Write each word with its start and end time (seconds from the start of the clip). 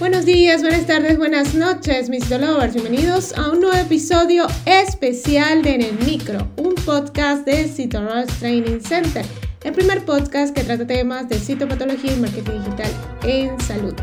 Buenos 0.00 0.24
días, 0.24 0.60
buenas 0.60 0.86
tardes, 0.86 1.18
buenas 1.18 1.54
noches, 1.54 2.10
mis 2.10 2.28
lovers. 2.28 2.74
Bienvenidos 2.74 3.32
a 3.38 3.50
un 3.50 3.60
nuevo 3.60 3.76
episodio 3.76 4.48
especial 4.66 5.62
de 5.62 5.76
En 5.76 5.82
el 5.82 5.98
Micro, 6.04 6.48
un 6.56 6.74
podcast 6.74 7.46
de 7.46 7.68
CitoRush 7.68 8.26
Training 8.40 8.80
Center, 8.80 9.24
el 9.62 9.72
primer 9.72 10.04
podcast 10.04 10.52
que 10.52 10.64
trata 10.64 10.84
temas 10.84 11.28
de 11.28 11.38
citopatología 11.38 12.12
y 12.12 12.16
marketing 12.16 12.58
digital 12.64 12.90
en 13.22 13.60
salud. 13.60 13.94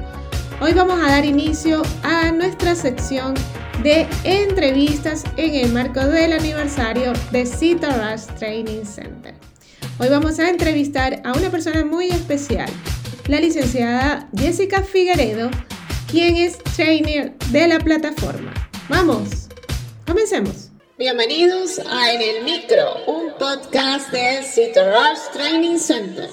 Hoy 0.61 0.71
vamos 0.73 0.97
a 0.97 1.07
dar 1.11 1.25
inicio 1.25 1.81
a 2.03 2.31
nuestra 2.31 2.73
sección 2.73 3.33
de 3.83 4.07
entrevistas 4.23 5.25
en 5.35 5.55
el 5.55 5.73
marco 5.73 5.99
del 5.99 6.31
aniversario 6.31 7.11
de 7.33 7.45
CitoRush 7.45 8.27
Training 8.39 8.85
Center. 8.85 9.35
Hoy 9.99 10.07
vamos 10.07 10.39
a 10.39 10.49
entrevistar 10.49 11.21
a 11.25 11.33
una 11.33 11.49
persona 11.51 11.83
muy 11.83 12.07
especial, 12.07 12.69
la 13.27 13.41
licenciada 13.41 14.29
Jessica 14.37 14.83
Figueredo, 14.83 15.51
quien 16.11 16.35
es 16.35 16.57
trainer 16.75 17.37
de 17.51 17.67
la 17.69 17.79
plataforma. 17.79 18.53
Vamos, 18.89 19.47
comencemos. 20.05 20.69
Bienvenidos 20.97 21.79
a 21.89 22.11
En 22.11 22.21
el 22.21 22.43
Micro, 22.43 23.05
un 23.07 23.31
podcast 23.39 24.11
de 24.11 24.43
CitoRush 24.43 25.31
Training 25.31 25.77
Center. 25.77 26.29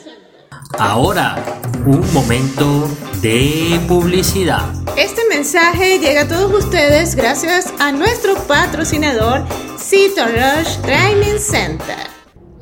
Ahora, 0.79 1.61
un 1.87 2.13
momento 2.13 2.89
de 3.23 3.81
publicidad. 3.87 4.69
Este 4.97 5.23
mensaje 5.29 6.01
llega 6.01 6.23
a 6.23 6.29
todos 6.29 6.65
ustedes 6.65 7.15
gracias 7.15 7.73
a 7.79 7.93
nuestro 7.93 8.35
patrocinador 8.49 9.47
CitoRush 9.79 10.77
Training 10.83 11.39
Center. 11.39 12.09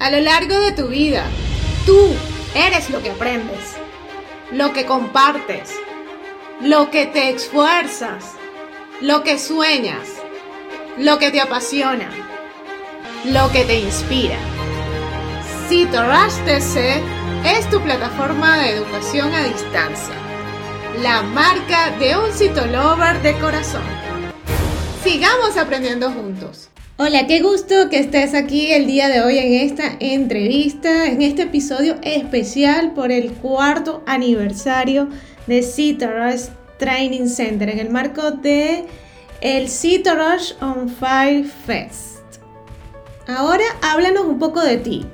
A 0.01 0.11
lo 0.11 0.21
largo 0.21 0.61
de 0.61 0.73
tu 0.73 0.89
vida, 0.89 1.25
tú 1.87 1.99
eres 2.55 2.91
lo 2.91 3.03
que 3.03 3.11
aprendes, 3.11 3.75
lo 4.53 4.75
que 4.75 4.85
compartes 4.85 5.71
lo 6.61 6.91
que 6.91 7.05
te 7.05 7.29
esfuerzas, 7.31 8.25
lo 9.03 9.23
que 9.23 9.39
sueñas, 9.39 10.09
lo 10.97 11.19
que 11.19 11.31
te 11.31 11.41
apasiona, 11.41 12.09
lo 13.27 13.53
que 13.53 13.65
te 13.65 13.81
inspira. 13.81 14.39
CitoRush 15.69 16.45
TC 16.47 17.03
es 17.45 17.69
tu 17.71 17.81
plataforma 17.83 18.59
de 18.59 18.71
educación 18.71 19.35
a 19.35 19.45
distancia, 19.45 20.15
la 21.03 21.23
marca 21.23 21.91
de 21.99 22.17
un 22.17 22.33
citolover 22.33 23.21
de 23.21 23.35
corazón. 23.35 23.85
Sigamos 25.05 25.59
aprendiendo 25.59 26.11
juntos. 26.11 26.71
Hola, 26.97 27.27
qué 27.27 27.43
gusto 27.43 27.91
que 27.91 27.99
estés 27.99 28.33
aquí 28.33 28.73
el 28.73 28.87
día 28.87 29.11
de 29.11 29.21
hoy 29.21 29.37
en 29.37 29.53
esta 29.53 29.97
entrevista, 30.01 31.05
en 31.05 31.21
este 31.21 31.43
episodio 31.43 31.97
especial 32.03 32.95
por 32.95 33.13
el 33.13 33.33
cuarto 33.33 34.03
aniversario 34.07 35.11
de 35.47 35.63
CITORUSH 35.63 36.49
Training 36.79 37.29
Center 37.29 37.71
en 37.71 37.79
el 37.79 37.91
marco 37.91 38.31
de 38.31 38.85
el 39.41 39.69
on 40.61 40.89
Fire 40.89 41.45
Fest. 41.67 42.41
Ahora 43.27 43.65
háblanos 43.83 44.25
un 44.25 44.39
poco 44.39 44.61
de 44.61 44.79
ti. 44.79 45.07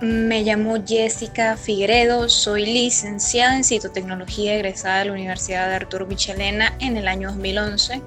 Me 0.00 0.42
llamo 0.42 0.76
Jessica 0.86 1.56
Figueredo, 1.56 2.28
soy 2.28 2.66
licenciada 2.66 3.56
en 3.56 3.64
citotecnología 3.64 4.54
egresada 4.54 4.98
de 4.98 5.04
la 5.06 5.12
Universidad 5.12 5.68
de 5.68 5.74
Arturo 5.74 6.06
Michelena 6.06 6.76
en 6.80 6.96
el 6.98 7.08
año 7.08 7.28
2011. 7.28 8.02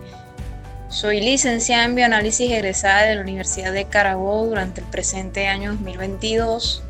Soy 0.90 1.22
licenciada 1.22 1.86
en 1.86 1.96
bioanálisis 1.96 2.52
egresada 2.52 3.04
de 3.04 3.16
la 3.16 3.22
Universidad 3.22 3.74
de 3.74 3.86
Carabobo 3.86 4.48
durante 4.48 4.82
el 4.82 4.88
presente 4.88 5.48
año 5.48 5.72
2022 5.72 6.84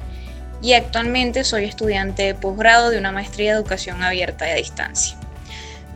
y 0.61 0.73
actualmente 0.73 1.43
soy 1.43 1.65
estudiante 1.65 2.23
de 2.23 2.35
posgrado 2.35 2.89
de 2.89 2.97
una 2.97 3.11
maestría 3.11 3.53
de 3.53 3.59
educación 3.59 4.03
abierta 4.03 4.47
y 4.47 4.51
a 4.51 4.55
distancia. 4.55 5.17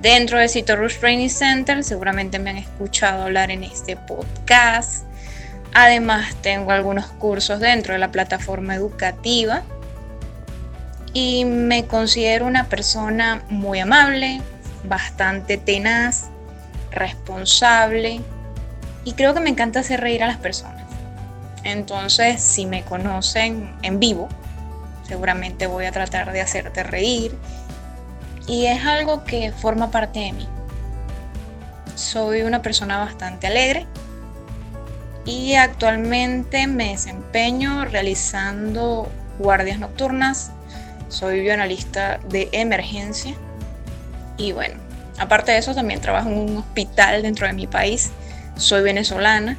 Dentro 0.02 0.38
de 0.38 0.50
CitoRush 0.50 1.00
Training 1.00 1.30
Center 1.30 1.84
seguramente 1.84 2.40
me 2.40 2.50
han 2.50 2.58
escuchado 2.58 3.24
hablar 3.24 3.52
en 3.52 3.64
este 3.64 3.96
podcast. 3.96 5.06
Además 5.74 6.36
tengo 6.42 6.72
algunos 6.72 7.08
cursos 7.08 7.60
dentro 7.60 7.94
de 7.94 8.00
la 8.00 8.12
plataforma 8.12 8.76
educativa 8.76 9.64
y 11.14 11.46
me 11.46 11.86
considero 11.86 12.46
una 12.46 12.66
persona 12.66 13.44
muy 13.50 13.80
amable, 13.80 14.42
bastante 14.84 15.58
tenaz, 15.58 16.26
responsable 16.92 18.22
y 19.06 19.14
creo 19.14 19.34
que 19.34 19.40
me 19.40 19.50
encanta 19.50 19.80
hacer 19.80 20.02
reír 20.02 20.24
a 20.24 20.28
las 20.28 20.38
personas. 20.38 20.84
Entonces, 21.64 22.42
si 22.42 22.66
me 22.66 22.84
conocen 22.84 23.74
en 23.84 24.00
vivo, 24.00 24.28
seguramente 25.08 25.68
voy 25.68 25.86
a 25.86 25.92
tratar 25.92 26.32
de 26.32 26.42
hacerte 26.42 26.84
reír 26.84 27.38
y 28.48 28.66
es 28.66 28.86
algo 28.86 29.24
que 29.24 29.52
forma 29.52 29.92
parte 29.92 30.20
de 30.20 30.34
mí. 30.34 30.48
Soy 31.96 32.42
una 32.42 32.62
persona 32.62 32.98
bastante 32.98 33.48
alegre 33.48 33.86
y 35.26 35.54
actualmente 35.56 36.68
me 36.68 36.90
desempeño 36.90 37.86
realizando 37.86 39.10
guardias 39.40 39.80
nocturnas. 39.80 40.52
Soy 41.08 41.42
bioanalista 41.42 42.20
de 42.30 42.50
emergencia 42.52 43.36
y 44.38 44.52
bueno, 44.52 44.76
aparte 45.20 45.52
de 45.52 45.60
eso 45.60 45.76
también 45.76 46.02
trabajo 46.02 46.30
en 46.30 46.38
un 46.38 46.58
hospital 46.58 47.22
dentro 47.22 47.48
de 47.48 47.54
mi 47.54 47.68
país. 47.68 48.12
Soy 48.58 48.82
venezolana 48.82 49.58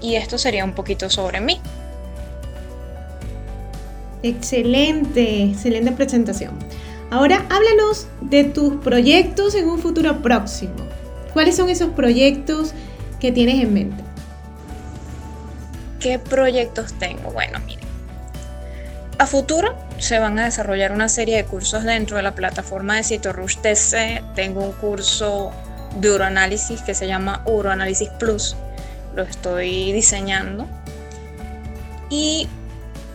y 0.00 0.16
esto 0.16 0.38
sería 0.38 0.64
un 0.64 0.74
poquito 0.74 1.08
sobre 1.08 1.40
mí. 1.40 1.60
Excelente, 4.24 5.42
excelente 5.42 5.92
presentación. 5.92 6.58
Ahora 7.10 7.44
háblanos 7.50 8.08
de 8.22 8.44
tus 8.44 8.76
proyectos 8.76 9.54
en 9.54 9.68
un 9.68 9.78
futuro 9.78 10.22
próximo. 10.22 10.76
¿Cuáles 11.34 11.56
son 11.56 11.68
esos 11.68 11.90
proyectos 11.90 12.72
que 13.20 13.32
tienes 13.32 13.62
en 13.62 13.74
mente? 13.74 14.02
¿Qué 16.00 16.18
proyectos 16.18 16.94
tengo? 16.94 17.32
Bueno, 17.32 17.58
miren. 17.66 17.84
A 19.18 19.26
futuro 19.26 19.74
se 19.98 20.18
van 20.18 20.38
a 20.38 20.44
desarrollar 20.46 20.92
una 20.92 21.10
serie 21.10 21.36
de 21.36 21.44
cursos 21.44 21.84
dentro 21.84 22.16
de 22.16 22.22
la 22.22 22.34
plataforma 22.34 22.96
de 22.96 23.04
CitoRush 23.04 23.58
TC. 23.58 24.24
Tengo 24.34 24.62
un 24.62 24.72
curso 24.72 25.52
de 26.00 26.10
uroanálisis 26.10 26.80
que 26.80 26.94
se 26.94 27.06
llama 27.06 27.42
Uroanálisis 27.44 28.08
Plus. 28.18 28.56
Lo 29.14 29.22
estoy 29.22 29.92
diseñando. 29.92 30.66
Y 32.08 32.48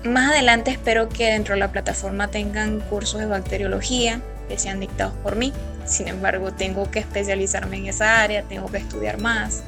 más 0.03 0.31
adelante 0.31 0.71
espero 0.71 1.09
que 1.09 1.25
dentro 1.25 1.55
de 1.55 1.59
la 1.59 1.71
plataforma 1.71 2.29
tengan 2.29 2.79
cursos 2.79 3.19
de 3.19 3.25
bacteriología 3.25 4.21
que 4.47 4.57
sean 4.57 4.79
dictados 4.79 5.13
por 5.23 5.35
mí. 5.35 5.53
Sin 5.85 6.07
embargo, 6.07 6.51
tengo 6.53 6.89
que 6.89 6.99
especializarme 6.99 7.77
en 7.77 7.87
esa 7.87 8.21
área, 8.21 8.43
tengo 8.43 8.67
que 8.67 8.77
estudiar 8.77 9.19
más. 9.19 9.63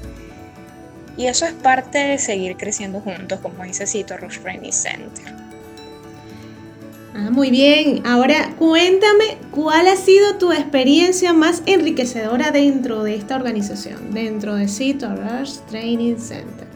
Y 1.17 1.27
eso 1.27 1.45
es 1.45 1.53
parte 1.53 1.97
de 1.97 2.17
seguir 2.17 2.57
creciendo 2.57 3.01
juntos, 3.01 3.39
como 3.41 3.63
dice 3.63 3.85
Cito 3.85 4.17
Rush 4.17 4.39
Training 4.39 4.71
Center. 4.71 5.33
Ah, 7.13 7.29
muy 7.29 7.51
bien. 7.51 8.05
Ahora 8.05 8.53
cuéntame 8.57 9.37
cuál 9.51 9.87
ha 9.87 9.97
sido 9.97 10.37
tu 10.37 10.53
experiencia 10.53 11.33
más 11.33 11.61
enriquecedora 11.65 12.51
dentro 12.51 13.03
de 13.03 13.15
esta 13.15 13.35
organización, 13.35 14.13
dentro 14.13 14.55
de 14.55 14.67
Cito 14.69 15.09
Training 15.69 16.17
Center. 16.17 16.70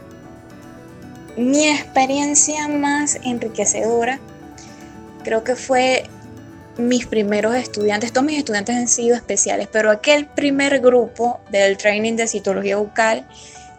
Mi 1.36 1.68
experiencia 1.68 2.66
más 2.66 3.18
enriquecedora 3.22 4.18
creo 5.22 5.44
que 5.44 5.54
fue 5.54 6.04
mis 6.78 7.06
primeros 7.06 7.54
estudiantes, 7.54 8.12
todos 8.12 8.26
mis 8.26 8.38
estudiantes 8.38 8.76
han 8.76 8.88
sido 8.88 9.16
especiales, 9.16 9.68
pero 9.70 9.90
aquel 9.90 10.26
primer 10.26 10.80
grupo 10.80 11.40
del 11.50 11.76
training 11.76 12.16
de 12.16 12.26
citología 12.26 12.76
bucal, 12.76 13.26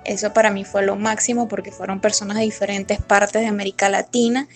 eso 0.03 0.33
para 0.33 0.51
mí 0.51 0.65
fue 0.65 0.83
lo 0.83 0.95
máximo 0.95 1.47
porque 1.47 1.71
fueron 1.71 1.99
personas 1.99 2.37
de 2.37 2.43
diferentes 2.43 3.01
partes 3.01 3.41
de 3.41 3.47
América 3.47 3.89
Latina 3.89 4.47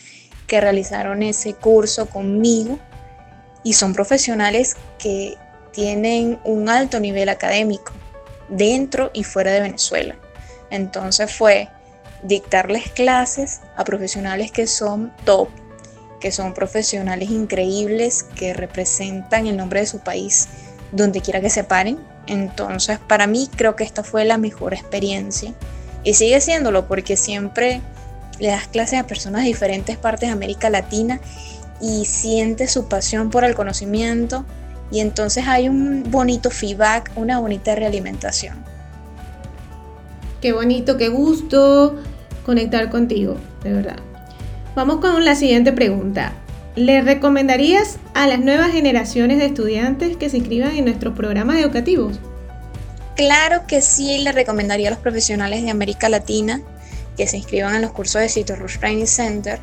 que 0.45 0.61
realizaron 0.61 1.23
ese 1.23 1.53
curso 1.53 2.07
conmigo 2.07 2.77
y 3.63 3.73
son 3.73 3.93
profesionales 3.93 4.75
que 4.99 5.37
tienen 5.71 6.39
un 6.43 6.69
alto 6.69 6.99
nivel 6.99 7.29
académico 7.29 7.93
dentro 8.49 9.09
y 9.13 9.23
fuera 9.23 9.51
de 9.51 9.61
Venezuela. 9.61 10.15
Entonces 10.69 11.31
fue 11.33 11.69
dictarles 12.23 12.89
clases 12.89 13.61
a 13.75 13.83
profesionales 13.83 14.51
que 14.51 14.67
son 14.67 15.11
top, 15.25 15.49
que 16.19 16.31
son 16.31 16.53
profesionales 16.53 17.29
increíbles, 17.29 18.23
que 18.23 18.53
representan 18.53 19.47
el 19.47 19.57
nombre 19.57 19.81
de 19.81 19.87
su 19.87 19.99
país 19.99 20.47
donde 20.91 21.21
quiera 21.21 21.41
que 21.41 21.49
se 21.49 21.63
paren. 21.63 21.99
Entonces, 22.27 22.99
para 22.99 23.27
mí 23.27 23.49
creo 23.55 23.75
que 23.75 23.83
esta 23.83 24.03
fue 24.03 24.25
la 24.25 24.37
mejor 24.37 24.73
experiencia 24.73 25.53
y 26.03 26.13
sigue 26.13 26.39
siéndolo 26.41 26.87
porque 26.87 27.17
siempre 27.17 27.81
le 28.39 28.49
das 28.49 28.67
clases 28.67 28.99
a 28.99 29.07
personas 29.07 29.41
de 29.41 29.47
diferentes 29.47 29.97
partes 29.97 30.29
de 30.29 30.33
América 30.33 30.69
Latina 30.69 31.19
y 31.79 32.05
sientes 32.05 32.71
su 32.71 32.87
pasión 32.87 33.29
por 33.29 33.43
el 33.43 33.55
conocimiento 33.55 34.45
y 34.91 34.99
entonces 34.99 35.47
hay 35.47 35.69
un 35.69 36.03
bonito 36.09 36.51
feedback, 36.51 37.11
una 37.15 37.39
bonita 37.39 37.75
realimentación. 37.75 38.63
Qué 40.41 40.53
bonito, 40.53 40.97
qué 40.97 41.07
gusto 41.07 41.97
conectar 42.45 42.89
contigo, 42.89 43.37
de 43.63 43.73
verdad. 43.73 43.97
Vamos 44.75 44.97
con 44.97 45.23
la 45.25 45.35
siguiente 45.35 45.71
pregunta. 45.71 46.33
¿le 46.75 47.01
recomendarías 47.01 47.97
a 48.13 48.27
las 48.27 48.39
nuevas 48.39 48.71
generaciones 48.71 49.39
de 49.39 49.45
estudiantes 49.45 50.15
que 50.17 50.29
se 50.29 50.37
inscriban 50.37 50.75
en 50.75 50.85
nuestros 50.85 51.15
programas 51.15 51.57
educativos? 51.57 52.19
Claro 53.15 53.67
que 53.67 53.81
sí, 53.81 54.19
le 54.19 54.31
recomendaría 54.31 54.87
a 54.87 54.91
los 54.91 54.99
profesionales 54.99 55.63
de 55.63 55.69
América 55.69 56.09
Latina 56.09 56.61
que 57.17 57.27
se 57.27 57.37
inscriban 57.37 57.75
en 57.75 57.81
los 57.81 57.91
cursos 57.91 58.21
de 58.21 58.29
Cito 58.29 58.55
Rush 58.55 58.79
Training 58.79 59.05
Center. 59.05 59.59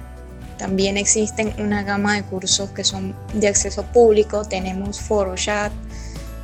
También 0.59 0.97
existen 0.97 1.55
una 1.59 1.83
gama 1.83 2.15
de 2.15 2.25
cursos 2.25 2.71
que 2.71 2.85
son 2.85 3.15
de 3.33 3.49
acceso 3.49 3.85
público. 3.85 4.45
Tenemos 4.45 5.01
foro 5.01 5.35
chat, 5.35 5.73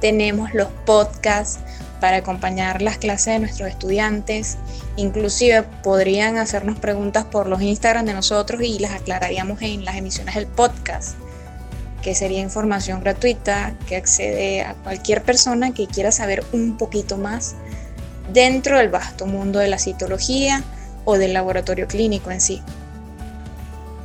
tenemos 0.00 0.54
los 0.54 0.68
podcasts 0.86 1.58
para 2.04 2.18
acompañar 2.18 2.82
las 2.82 2.98
clases 2.98 3.32
de 3.32 3.38
nuestros 3.38 3.70
estudiantes. 3.70 4.58
Inclusive 4.96 5.62
podrían 5.82 6.36
hacernos 6.36 6.78
preguntas 6.78 7.24
por 7.24 7.46
los 7.46 7.62
Instagram 7.62 8.04
de 8.04 8.12
nosotros 8.12 8.60
y 8.60 8.78
las 8.78 8.92
aclararíamos 8.92 9.62
en 9.62 9.86
las 9.86 9.96
emisiones 9.96 10.34
del 10.34 10.46
podcast 10.46 11.16
que 12.02 12.14
sería 12.14 12.40
información 12.40 13.00
gratuita 13.00 13.72
que 13.88 13.96
accede 13.96 14.60
a 14.60 14.74
cualquier 14.74 15.22
persona 15.22 15.72
que 15.72 15.86
quiera 15.86 16.12
saber 16.12 16.44
un 16.52 16.76
poquito 16.76 17.16
más 17.16 17.54
dentro 18.34 18.76
del 18.76 18.90
vasto 18.90 19.24
mundo 19.24 19.58
de 19.58 19.68
la 19.68 19.78
citología 19.78 20.62
o 21.06 21.16
del 21.16 21.32
laboratorio 21.32 21.86
clínico 21.86 22.30
en 22.30 22.42
sí. 22.42 22.60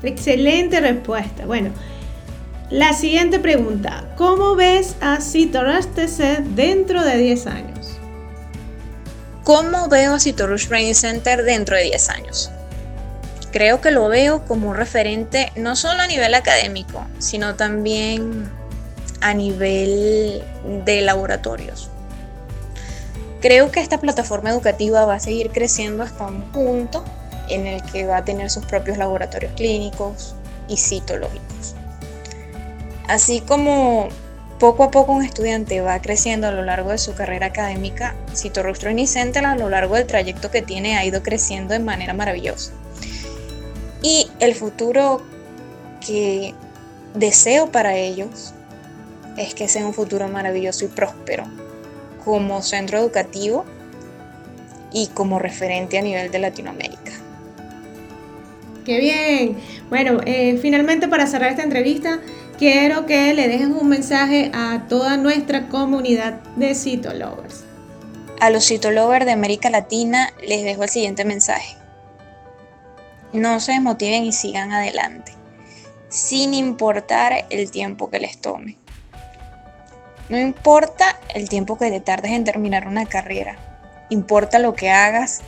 Excelente 0.03 0.79
respuesta. 0.79 1.45
Bueno, 1.45 1.71
la 2.69 2.93
siguiente 2.93 3.39
pregunta, 3.39 4.05
¿cómo 4.15 4.55
ves 4.55 4.95
a 5.01 5.19
Citorush 5.19 5.87
TC 5.87 6.43
dentro 6.55 7.03
de 7.03 7.17
10 7.17 7.47
años? 7.47 7.78
¿Cómo 9.49 9.87
veo 9.87 10.13
a 10.13 10.19
Citorush 10.19 10.67
Training 10.67 10.93
Center 10.93 11.43
dentro 11.43 11.75
de 11.75 11.85
10 11.85 12.09
años? 12.09 12.51
creo 13.51 13.81
que 13.81 13.89
lo 13.89 14.07
veo 14.07 14.45
como 14.45 14.69
un 14.69 14.75
referente 14.75 15.51
no 15.55 15.75
solo 15.75 16.03
a 16.03 16.05
nivel 16.05 16.35
académico, 16.35 17.03
sino 17.17 17.55
también 17.55 18.47
a 19.21 19.33
nivel 19.33 20.43
de 20.85 21.01
laboratorios. 21.01 21.89
Creo 23.41 23.71
que 23.71 23.79
esta 23.79 23.99
plataforma 23.99 24.51
educativa 24.51 25.05
va 25.05 25.15
a 25.15 25.19
seguir 25.19 25.49
creciendo 25.49 26.03
hasta 26.03 26.27
un 26.27 26.43
punto 26.51 27.03
en 27.49 27.65
el 27.65 27.81
que 27.81 28.05
va 28.05 28.17
a 28.17 28.23
tener 28.23 28.51
sus 28.51 28.67
propios 28.67 28.99
laboratorios 28.99 29.53
clínicos 29.53 30.35
y 30.67 30.77
citológicos. 30.77 31.73
Así 33.07 33.41
como 33.41 34.09
poco 34.59 34.83
a 34.83 34.91
poco 34.91 35.13
un 35.13 35.23
estudiante 35.23 35.79
va 35.79 36.01
creciendo 36.01 36.47
a 36.47 36.51
lo 36.51 36.61
largo 36.61 36.91
de 36.91 36.97
su 36.97 37.15
carrera 37.15 37.47
académica, 37.47 38.15
Citorrostro 38.35 38.91
Center 39.07 39.45
a 39.45 39.56
lo 39.56 39.69
largo 39.69 39.95
del 39.95 40.06
trayecto 40.06 40.51
que 40.51 40.61
tiene 40.61 40.97
ha 40.97 41.06
ido 41.06 41.23
creciendo 41.23 41.73
de 41.73 41.79
manera 41.79 42.13
maravillosa. 42.13 42.73
Y 44.01 44.29
el 44.39 44.56
futuro 44.56 45.21
que 46.06 46.53
deseo 47.13 47.71
para 47.71 47.95
ellos 47.95 48.53
es 49.38 49.56
que 49.56 49.69
sea 49.69 49.85
un 49.85 49.94
futuro 49.94 50.27
maravilloso 50.27 50.85
y 50.85 50.89
próspero 50.89 51.45
como 52.25 52.61
centro 52.61 52.97
educativo 52.97 53.65
y 54.91 55.07
como 55.07 55.39
referente 55.39 55.97
a 55.97 56.01
nivel 56.01 56.31
de 56.31 56.39
Latinoamérica. 56.39 57.08
Qué 58.89 59.00
bien. 59.00 59.57
Bueno, 59.89 60.19
eh, 60.25 60.57
finalmente 60.59 61.07
para 61.07 61.27
cerrar 61.27 61.51
esta 61.51 61.62
entrevista, 61.62 62.21
quiero 62.57 63.06
que 63.06 63.36
le 63.36 63.47
dejes 63.47 63.68
un 63.68 63.88
mensaje 63.88 64.50
a 64.51 64.88
toda 64.89 65.15
nuestra 65.15 65.68
comunidad 65.68 66.41
de 66.56 66.74
Citolovers. 66.74 67.65
A 68.39 68.50
los 68.50 68.65
Citolovers 68.65 69.27
de 69.27 69.31
América 69.31 69.69
Latina 69.69 70.33
les 70.41 70.63
dejo 70.63 70.83
el 70.83 70.89
siguiente 70.89 71.24
mensaje 71.24 71.80
no 73.33 73.59
se 73.59 73.74
desmotiven 73.74 74.24
y 74.24 74.31
sigan 74.31 74.71
adelante, 74.71 75.33
sin 76.09 76.53
importar 76.53 77.45
el 77.50 77.69
tiempo 77.71 78.09
que 78.09 78.19
les 78.19 78.39
tome. 78.39 78.77
No 80.30 80.39
importa 80.39 81.19
el 81.33 81.50
tiempo 81.50 81.77
que 81.77 81.92
te 81.92 82.00
tardes 82.00 82.31
en 82.31 82.44
terminar 82.44 82.88
una 82.88 83.06
carrera, 83.06 83.57
importa 84.09 84.59
lo 84.59 84.74
que 84.74 84.89
hagas 84.89 85.42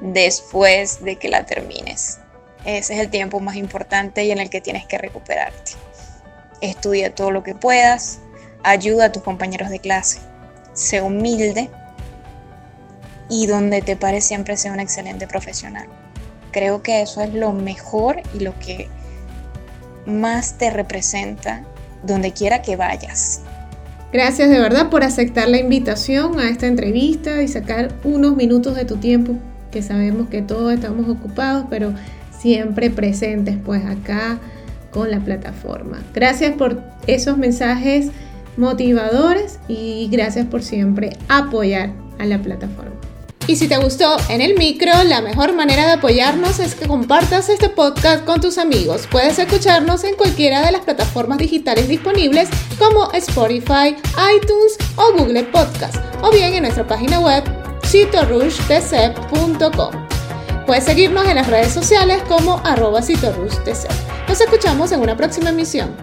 después 0.00 1.02
de 1.04 1.16
que 1.16 1.28
la 1.28 1.44
termines. 1.44 2.20
Ese 2.66 2.94
es 2.94 3.00
el 3.00 3.10
tiempo 3.10 3.38
más 3.38 3.54
importante 3.54 4.24
y 4.24 4.32
en 4.32 4.38
el 4.38 4.50
que 4.50 4.60
tienes 4.60 4.84
que 4.86 4.98
recuperarte. 4.98 5.72
Estudia 6.60 7.14
todo 7.14 7.30
lo 7.30 7.44
que 7.44 7.54
puedas, 7.54 8.18
ayuda 8.64 9.06
a 9.06 9.12
tus 9.12 9.22
compañeros 9.22 9.70
de 9.70 9.78
clase, 9.78 10.18
sé 10.74 11.00
humilde 11.00 11.70
y 13.28 13.46
donde 13.46 13.82
te 13.82 13.96
pare 13.96 14.20
siempre 14.20 14.56
sea 14.56 14.72
un 14.72 14.80
excelente 14.80 15.28
profesional. 15.28 15.86
Creo 16.50 16.82
que 16.82 17.02
eso 17.02 17.20
es 17.20 17.32
lo 17.32 17.52
mejor 17.52 18.20
y 18.34 18.40
lo 18.40 18.58
que 18.58 18.88
más 20.04 20.58
te 20.58 20.70
representa 20.70 21.62
donde 22.02 22.32
quiera 22.32 22.62
que 22.62 22.74
vayas. 22.74 23.42
Gracias 24.12 24.48
de 24.48 24.58
verdad 24.58 24.90
por 24.90 25.04
aceptar 25.04 25.48
la 25.48 25.58
invitación 25.58 26.40
a 26.40 26.48
esta 26.48 26.66
entrevista 26.66 27.42
y 27.42 27.48
sacar 27.48 27.92
unos 28.02 28.34
minutos 28.34 28.74
de 28.74 28.84
tu 28.84 28.96
tiempo, 28.96 29.34
que 29.70 29.82
sabemos 29.82 30.28
que 30.28 30.42
todos 30.42 30.72
estamos 30.72 31.08
ocupados, 31.08 31.66
pero 31.68 31.92
siempre 32.38 32.90
presentes 32.90 33.56
pues 33.64 33.84
acá 33.84 34.38
con 34.90 35.10
la 35.10 35.20
plataforma. 35.20 36.02
Gracias 36.14 36.54
por 36.54 36.82
esos 37.06 37.36
mensajes 37.36 38.10
motivadores 38.56 39.58
y 39.68 40.08
gracias 40.10 40.46
por 40.46 40.62
siempre 40.62 41.16
apoyar 41.28 41.92
a 42.18 42.24
la 42.24 42.40
plataforma. 42.40 42.92
Y 43.46 43.56
si 43.56 43.68
te 43.68 43.76
gustó 43.76 44.16
en 44.28 44.40
el 44.40 44.58
micro, 44.58 44.90
la 45.04 45.20
mejor 45.20 45.54
manera 45.54 45.86
de 45.86 45.92
apoyarnos 45.92 46.58
es 46.58 46.74
que 46.74 46.88
compartas 46.88 47.48
este 47.48 47.68
podcast 47.68 48.24
con 48.24 48.40
tus 48.40 48.58
amigos. 48.58 49.06
Puedes 49.08 49.38
escucharnos 49.38 50.02
en 50.02 50.16
cualquiera 50.16 50.66
de 50.66 50.72
las 50.72 50.80
plataformas 50.80 51.38
digitales 51.38 51.86
disponibles 51.86 52.48
como 52.76 53.12
Spotify, 53.12 53.94
iTunes 54.34 54.76
o 54.96 55.12
Google 55.16 55.44
Podcast, 55.44 55.94
o 56.22 56.32
bien 56.32 56.54
en 56.54 56.62
nuestra 56.62 56.88
página 56.88 57.20
web 57.20 57.44
citorushtc.com. 57.84 60.05
Puedes 60.66 60.82
seguirnos 60.82 61.28
en 61.28 61.36
las 61.36 61.46
redes 61.46 61.72
sociales 61.72 62.20
como 62.26 62.60
arroba 62.64 63.00
Nos 63.00 64.40
escuchamos 64.40 64.90
en 64.90 65.00
una 65.00 65.16
próxima 65.16 65.50
emisión. 65.50 65.94